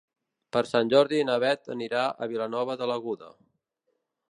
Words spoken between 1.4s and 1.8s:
Bet